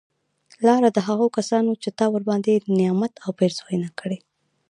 لاره 0.65 0.89
د 0.93 0.99
هغه 1.07 1.25
کسانو 1.37 1.71
چې 1.81 1.89
تا 1.99 2.05
ورباندي 2.13 2.55
نعمت 2.79 3.13
او 3.23 3.29
پیرزونه 3.39 3.87
کړي 3.99 4.17